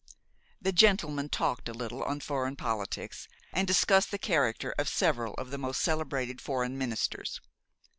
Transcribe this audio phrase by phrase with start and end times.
[0.59, 5.51] The gentlemen talked a little on foreign politics; and discussed the character of several of
[5.51, 7.39] the most celebrated foreign ministers.